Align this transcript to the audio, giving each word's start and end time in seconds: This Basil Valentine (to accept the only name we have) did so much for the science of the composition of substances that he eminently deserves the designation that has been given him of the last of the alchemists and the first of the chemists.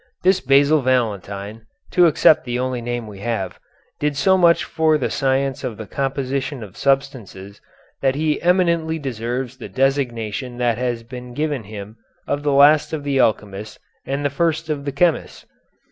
This 0.23 0.39
Basil 0.41 0.81
Valentine 0.81 1.67
(to 1.91 2.07
accept 2.07 2.43
the 2.43 2.57
only 2.57 2.81
name 2.81 3.05
we 3.05 3.19
have) 3.19 3.59
did 3.99 4.17
so 4.17 4.35
much 4.35 4.63
for 4.63 4.97
the 4.97 5.11
science 5.11 5.63
of 5.63 5.77
the 5.77 5.85
composition 5.85 6.63
of 6.63 6.75
substances 6.75 7.61
that 8.01 8.15
he 8.15 8.41
eminently 8.41 8.97
deserves 8.97 9.57
the 9.57 9.69
designation 9.69 10.57
that 10.57 10.79
has 10.79 11.03
been 11.03 11.35
given 11.35 11.65
him 11.65 11.97
of 12.27 12.41
the 12.41 12.51
last 12.51 12.93
of 12.93 13.03
the 13.03 13.19
alchemists 13.19 13.77
and 14.03 14.25
the 14.25 14.31
first 14.31 14.69
of 14.71 14.85
the 14.85 14.91
chemists. 14.91 15.45